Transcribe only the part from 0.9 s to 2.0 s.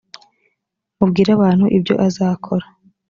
mubwire abantu ibyo